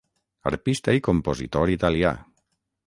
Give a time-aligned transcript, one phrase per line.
[0.51, 2.17] Arpista i compositor italià.